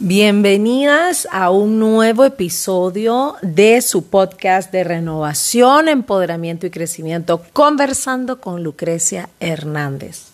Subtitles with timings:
[0.00, 8.64] Bienvenidas a un nuevo episodio de su podcast de renovación, empoderamiento y crecimiento, conversando con
[8.64, 10.30] Lucrecia Hernández.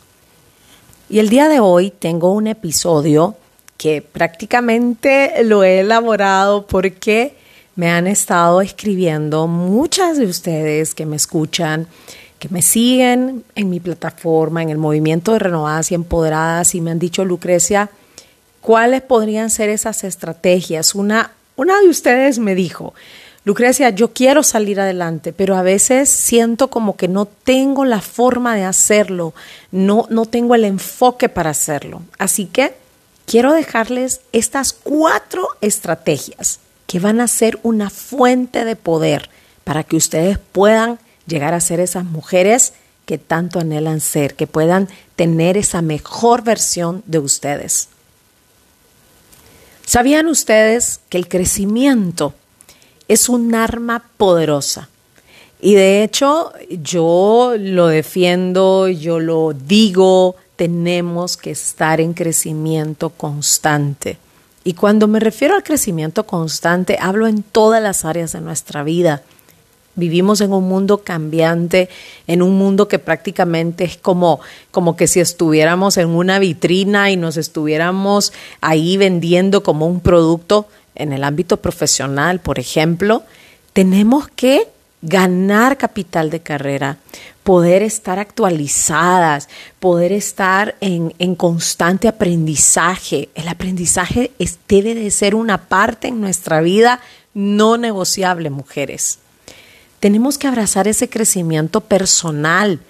[1.11, 3.37] Y el día de hoy tengo un episodio
[3.77, 7.37] que prácticamente lo he elaborado porque
[7.77, 11.87] me han estado escribiendo muchas de ustedes que me escuchan,
[12.39, 16.93] que me siguen en mi plataforma, en el movimiento de renovadas y empoderadas y me
[16.93, 17.91] han dicho, Lucrecia,
[18.61, 20.95] ¿Cuáles podrían ser esas estrategias?
[20.95, 22.95] Una, una de ustedes me dijo,
[23.45, 28.55] Lucrecia, yo quiero salir adelante, pero a veces siento como que no tengo la forma
[28.55, 29.33] de hacerlo,
[29.71, 32.03] no, no tengo el enfoque para hacerlo.
[32.19, 32.75] Así que
[33.25, 39.31] quiero dejarles estas cuatro estrategias que van a ser una fuente de poder
[39.65, 42.75] para que ustedes puedan llegar a ser esas mujeres
[43.07, 47.89] que tanto anhelan ser, que puedan tener esa mejor versión de ustedes.
[49.91, 52.33] ¿Sabían ustedes que el crecimiento
[53.09, 54.89] es un arma poderosa?
[55.61, 64.19] Y de hecho yo lo defiendo, yo lo digo, tenemos que estar en crecimiento constante.
[64.63, 69.25] Y cuando me refiero al crecimiento constante, hablo en todas las áreas de nuestra vida
[70.01, 71.89] Vivimos en un mundo cambiante,
[72.27, 74.41] en un mundo que prácticamente es como,
[74.73, 80.67] como que si estuviéramos en una vitrina y nos estuviéramos ahí vendiendo como un producto
[80.97, 83.23] en el ámbito profesional, por ejemplo.
[83.73, 84.67] Tenemos que
[85.03, 86.99] ganar capital de carrera,
[87.43, 89.49] poder estar actualizadas,
[89.79, 93.29] poder estar en, en constante aprendizaje.
[93.35, 94.33] El aprendizaje
[94.69, 97.01] debe de ser una parte en nuestra vida
[97.35, 99.19] no negociable, mujeres.
[100.01, 102.81] Tenemos que abrazar ese crecimiento personal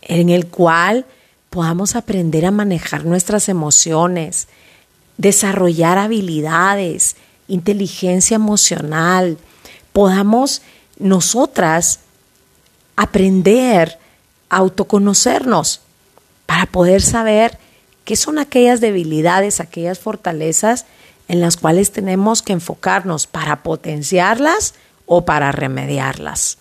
[0.00, 1.04] en el cual
[1.50, 4.48] podamos aprender a manejar nuestras emociones,
[5.18, 7.16] desarrollar habilidades,
[7.48, 9.38] inteligencia emocional,
[9.92, 10.62] podamos
[10.98, 12.00] nosotras
[12.96, 13.98] aprender
[14.48, 15.82] a autoconocernos
[16.46, 17.58] para poder saber
[18.04, 20.86] qué son aquellas debilidades, aquellas fortalezas
[21.28, 24.74] en las cuales tenemos que enfocarnos para potenciarlas
[25.06, 26.58] o para remediarlas.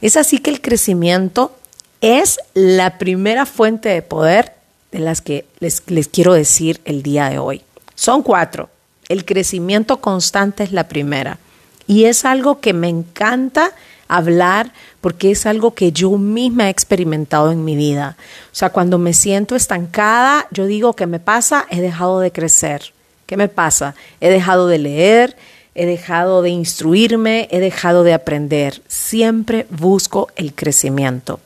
[0.00, 1.56] Es así que el crecimiento
[2.00, 4.54] es la primera fuente de poder
[4.92, 7.62] de las que les, les, quiero decir el día de hoy.
[7.94, 8.70] Son cuatro.
[9.08, 11.38] El crecimiento constante es la primera.
[11.86, 13.72] Y es algo que me encanta
[14.08, 18.16] hablar porque es algo que yo misma he experimentado en mi vida.
[18.52, 21.66] O sea, cuando me siento estancada, yo digo, ¿qué me pasa?
[21.70, 22.92] He dejado de crecer.
[23.26, 23.94] ¿Qué me pasa?
[24.20, 25.36] He dejado de leer,
[25.76, 28.82] he dejado de instruirme, he dejado de aprender.
[28.88, 31.40] Siempre busco el crecimiento.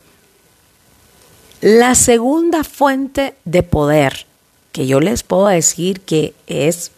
[1.61, 4.27] La segunda fuente de poder
[4.73, 6.93] que yo les puedo decir que es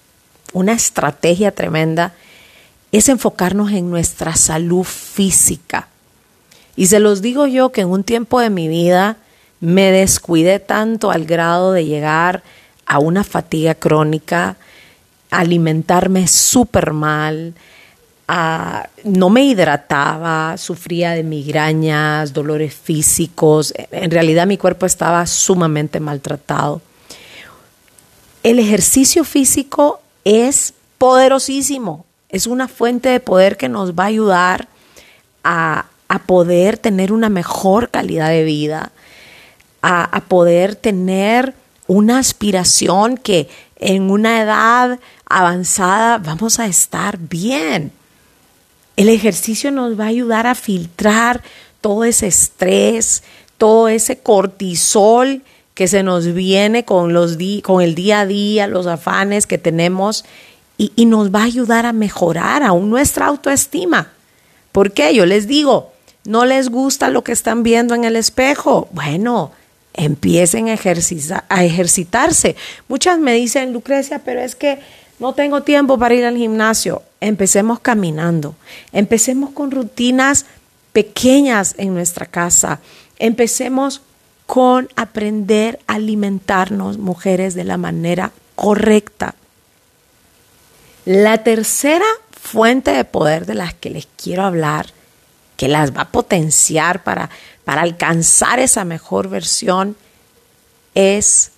[0.53, 2.15] una estrategia tremenda
[2.93, 5.88] es enfocarnos en nuestra salud física.
[6.76, 9.16] Y se los digo yo que en un tiempo de mi vida
[9.60, 12.43] me descuidé tanto al grado de llegar
[12.84, 14.56] a una fatiga crónica,
[15.32, 17.54] alimentarme súper mal,
[19.04, 26.81] no me hidrataba, sufría de migrañas, dolores físicos, en realidad mi cuerpo estaba sumamente maltratado.
[28.43, 34.69] El ejercicio físico es poderosísimo, es una fuente de poder que nos va a ayudar
[35.44, 35.87] a,
[36.26, 38.93] poder tener una mejor calidad de vida,
[39.81, 41.54] a poder tener
[41.87, 43.49] una aspiración que
[43.82, 47.93] en una edad avanzada vamos a estar bien.
[48.97, 51.43] El ejercicio nos va a ayudar a filtrar
[51.81, 53.22] todo ese estrés,
[53.59, 55.43] todo ese cortisol
[55.75, 60.25] que se nos viene con, los con el día a día, los afanes que tenemos
[60.76, 64.12] y, y nos va a ayudar a mejorar aún nuestra autoestima.
[64.70, 65.14] ¿Por qué?
[65.14, 65.93] Yo les digo,
[66.25, 68.88] no les gusta lo que están viendo en el espejo.
[68.93, 69.53] Bueno,
[69.95, 70.79] empiecen a,
[71.49, 72.57] a ejercitarse.
[72.89, 74.79] Muchas me dicen, Lucrecia, pero es que
[75.19, 77.03] no tengo tiempo para ir al gimnasio.
[77.21, 78.56] Empecemos caminando.
[78.93, 80.47] Empecemos con rutinas
[80.93, 82.81] pequeñas en nuestra casa.
[83.19, 84.03] Empecemos
[84.47, 89.35] con aprender a alimentarnos, mujeres, de la manera correcta.
[91.05, 94.87] La tercera fuente de poder de las que les quiero hablar,
[95.56, 97.31] que las va a potenciar para,
[97.64, 99.96] para alcanzar esa mejor versión,
[100.94, 101.52] es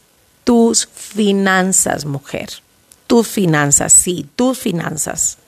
[0.44, 2.50] tus finanzas, mujer
[3.06, 5.38] tus finanzas, sí, tus finanzas.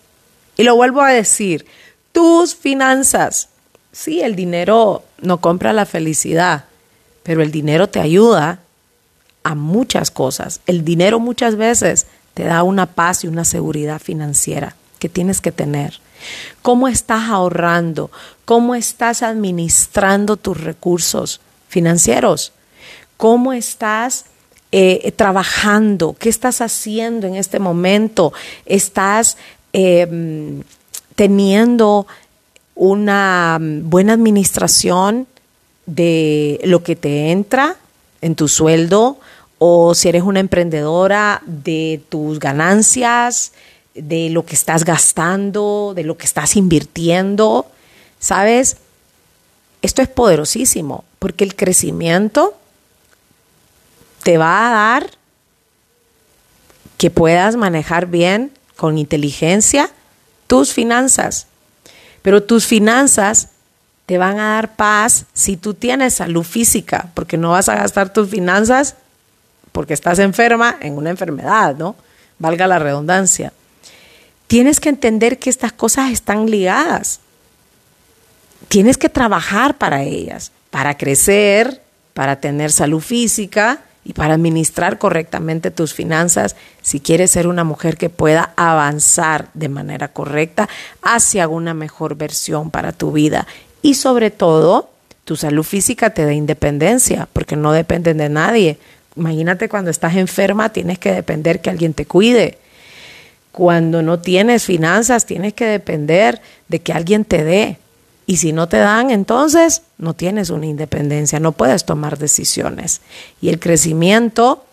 [0.57, 1.67] Y lo vuelvo a decir,
[2.13, 3.49] tus finanzas.
[3.93, 6.67] Sí, el dinero no compra la felicidad,
[7.23, 8.61] pero el dinero te ayuda
[9.43, 10.61] a muchas cosas.
[10.67, 15.53] El dinero muchas veces te da una paz y una seguridad financiera que tienes que
[15.53, 16.01] tener.
[16.63, 18.11] ¿Cómo estás ahorrando?
[18.45, 22.53] ¿Cómo estás administrando tus recursos financieros?
[23.17, 24.27] ¿Cómo estás
[24.73, 26.17] eh, trabajando?
[26.19, 28.33] ¿Qué estás haciendo en este momento?
[28.67, 29.37] ¿Estás
[29.73, 30.63] em,
[31.15, 32.07] teniendo
[32.75, 35.27] una buena administración
[35.87, 37.77] de lo que te entra
[38.21, 39.19] en tu sueldo?
[39.59, 43.53] ¿O si eres una emprendedora de tus ganancias?
[43.97, 47.67] De lo que estás gastando, de lo que estás invirtiendo.
[48.19, 48.79] ¿Sabes?
[49.83, 52.57] Esto es poderosísimo porque el crecimiento
[54.23, 55.11] te va a dar
[56.99, 59.91] que puedas manejar bien, con inteligencia,
[60.47, 61.47] tus finanzas.
[62.23, 63.49] Pero tus finanzas
[64.07, 68.13] te van a dar paz si tú tienes salud física, porque no vas a gastar
[68.13, 68.97] tus finanzas
[69.73, 71.97] porque estás enferma en una enfermedad, ¿no?
[72.39, 73.53] Valga la redundancia
[74.47, 77.21] tienes que entender que estas cosas están ligadas.
[78.69, 81.83] Tienes que trabajar para ellas, para crecer,
[82.15, 87.97] para tener salud física y para administrar correctamente tus finanzas si quieres ser una mujer
[87.97, 90.69] que pueda avanzar de manera correcta
[91.03, 93.47] hacia una mejor versión para tu vida.
[93.83, 94.91] Y sobre todo,
[95.25, 98.79] tu salud física te da independencia, porque no dependen de nadie.
[99.17, 102.59] Imagínate cuando estás enferma, tienes que depender que alguien te cuide
[103.57, 107.79] cuando no tienes finanzas, tienes que depender de que alguien te dé.
[108.27, 113.01] Y si no te dan, entonces no tienes una independencia, no puedes tomar decisiones.
[113.41, 114.67] Y el crecimiento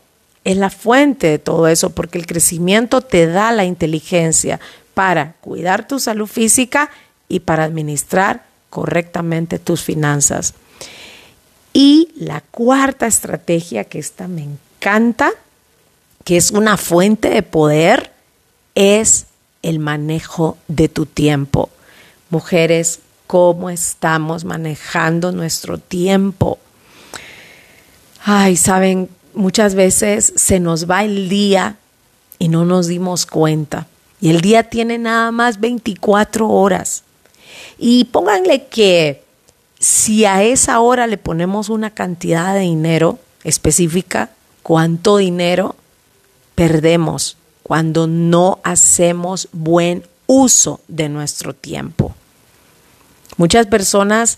[0.43, 4.59] es la fuente de todo eso, porque el crecimiento te da la inteligencia
[4.93, 6.89] para cuidar tu salud física
[7.29, 10.55] y para administrar correctamente tus finanzas.
[11.71, 15.31] Y la cuarta estrategia, que esta me encanta,
[16.25, 18.12] que es una fuente de poder,
[18.75, 19.27] es
[19.61, 21.69] el manejo de tu tiempo.
[22.29, 26.59] Mujeres, ¿cómo estamos manejando nuestro tiempo?
[28.23, 31.77] Ay, saben, muchas veces se nos va el día
[32.39, 33.87] y no nos dimos cuenta.
[34.21, 37.03] Y el día tiene nada más 24 horas.
[37.77, 39.23] Y pónganle que
[39.79, 44.29] si a esa hora le ponemos una cantidad de dinero específica,
[44.61, 45.75] ¿cuánto dinero
[46.55, 47.35] perdemos?
[47.63, 52.13] Cuando no hacemos buen uso de nuestro tiempo.
[53.37, 54.37] Muchas personas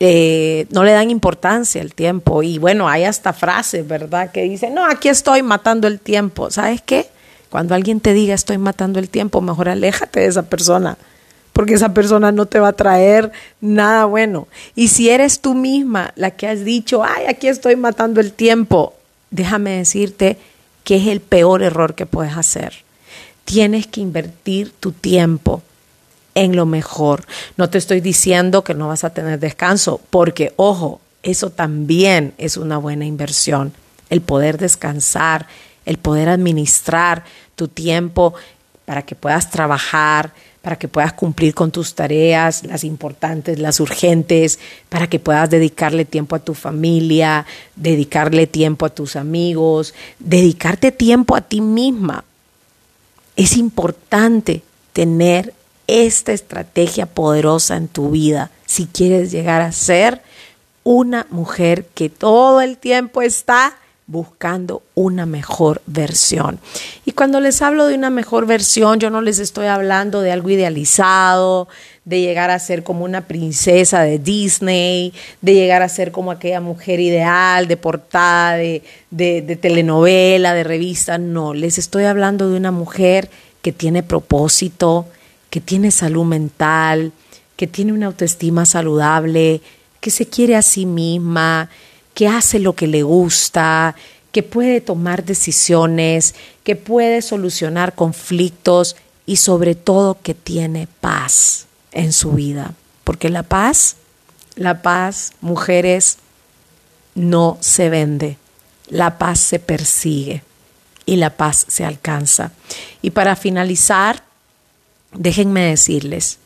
[0.00, 4.30] eh, no le dan importancia al tiempo y bueno, hay hasta frases, ¿verdad?
[4.30, 6.50] Que dicen, no, aquí estoy matando el tiempo.
[6.50, 7.08] ¿Sabes qué?
[7.50, 10.98] Cuando alguien te diga estoy matando el tiempo, mejor aléjate de esa persona,
[11.52, 14.46] porque esa persona no te va a traer nada bueno.
[14.76, 18.94] Y si eres tú misma la que has dicho, ay, aquí estoy matando el tiempo,
[19.30, 20.36] déjame decirte
[20.88, 22.72] que es el peor error que puedes hacer.
[23.44, 25.60] Tienes que invertir tu tiempo
[26.34, 27.26] en lo mejor.
[27.58, 32.56] No te estoy diciendo que no vas a tener descanso, porque, ojo, eso también es
[32.56, 33.74] una buena inversión.
[34.08, 35.46] El poder descansar,
[35.84, 37.24] el poder administrar
[37.54, 38.32] tu tiempo
[38.86, 40.32] para que puedas trabajar,
[40.62, 44.58] para que puedas cumplir con tus tareas, las importantes, las urgentes,
[44.88, 47.46] para que puedas dedicarle tiempo a tu familia,
[47.76, 52.24] dedicarle tiempo a tus amigos, dedicarte tiempo a ti misma.
[53.36, 55.54] Es importante tener
[55.86, 60.22] esta estrategia poderosa en tu vida si quieres llegar a ser
[60.84, 63.76] una mujer que todo el tiempo está
[64.08, 66.58] buscando una mejor versión.
[67.04, 70.48] Y cuando les hablo de una mejor versión, yo no les estoy hablando de algo
[70.48, 71.68] idealizado,
[72.06, 75.12] de llegar a ser como una princesa de Disney,
[75.42, 81.18] de llegar a ser como aquella mujer ideal de portada, de, de, telenovela, de revista.
[81.18, 83.28] No, les estoy hablando de una mujer
[83.60, 85.06] que tiene propósito,
[85.50, 87.12] que tiene salud mental,
[87.56, 89.60] que tiene una autoestima saludable,
[90.00, 91.68] que se quiere a sí misma,
[92.18, 93.94] que hace lo que le gusta,
[94.32, 96.34] que puede tomar decisiones,
[96.64, 102.74] que puede solucionar conflictos y sobre todo que tiene paz en su vida.
[103.04, 103.94] Porque la paz,
[104.56, 106.18] la paz, mujeres,
[107.14, 108.36] no se vende,
[108.88, 110.42] la paz se persigue
[111.06, 112.50] y la paz se alcanza.
[113.00, 114.24] Y para finalizar,
[115.12, 116.38] déjenme decirles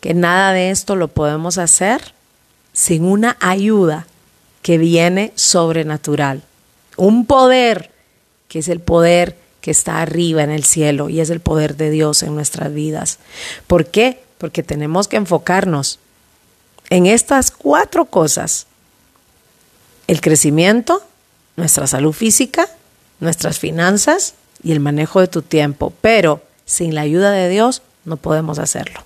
[0.00, 2.12] que nada de esto lo podemos hacer
[2.72, 4.08] sin una ayuda
[4.62, 6.42] que viene sobrenatural.
[6.96, 7.90] Un poder
[8.48, 11.90] que es el poder que está arriba en el cielo y es el poder de
[11.90, 13.18] Dios en nuestras vidas.
[13.66, 14.22] ¿Por qué?
[14.38, 15.98] Porque tenemos que enfocarnos
[16.90, 18.66] en estas cuatro cosas.
[20.06, 21.02] El crecimiento,
[21.56, 22.68] nuestra salud física,
[23.20, 28.16] nuestras finanzas y el manejo de tu tiempo, pero sin la ayuda de Dios no
[28.16, 29.04] podemos hacerlo.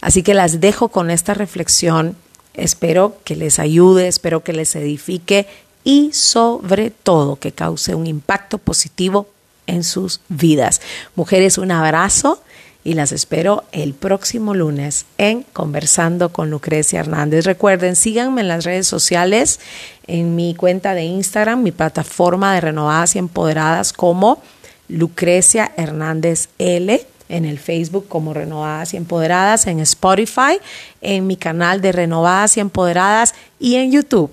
[0.00, 2.16] Así que las dejo con esta reflexión.
[2.56, 5.46] Espero que les ayude, espero que les edifique
[5.84, 9.28] y sobre todo que cause un impacto positivo
[9.66, 10.80] en sus vidas.
[11.14, 12.42] Mujeres, un abrazo
[12.82, 17.44] y las espero el próximo lunes en Conversando con Lucrecia Hernández.
[17.44, 19.60] Recuerden, síganme en las redes sociales,
[20.06, 24.40] en mi cuenta de Instagram, mi plataforma de Renovadas y Empoderadas como
[24.88, 30.58] Lucrecia Hernández L en el Facebook como Renovadas y Empoderadas, en Spotify,
[31.00, 34.30] en mi canal de Renovadas y Empoderadas y en YouTube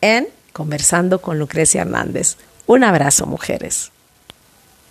[0.00, 2.36] en Conversando con Lucrecia Hernández.
[2.66, 3.92] Un abrazo, mujeres.